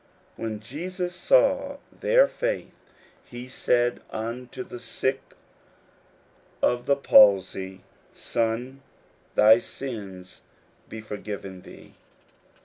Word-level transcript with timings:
41:002:005 0.35 0.39
When 0.47 0.59
Jesus 0.59 1.15
saw 1.15 1.77
their 1.91 2.27
faith, 2.27 2.83
he 3.23 3.47
said 3.47 4.01
unto 4.09 4.63
the 4.63 4.79
sick 4.79 5.35
of 6.59 6.87
the 6.87 6.95
palsy, 6.95 7.83
Son, 8.11 8.81
thy 9.35 9.59
sins 9.59 10.41
be 10.89 11.01
forgiven 11.01 11.61
thee. 11.61 11.93